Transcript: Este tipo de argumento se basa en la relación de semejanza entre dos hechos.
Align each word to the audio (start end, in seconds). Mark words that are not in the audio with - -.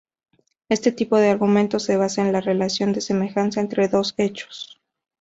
Este 0.67 0.91
tipo 0.91 1.17
de 1.17 1.29
argumento 1.29 1.77
se 1.77 1.95
basa 1.95 2.23
en 2.23 2.33
la 2.33 2.41
relación 2.41 2.91
de 2.91 3.01
semejanza 3.01 3.61
entre 3.61 3.87
dos 3.87 4.15
hechos. 4.17 4.81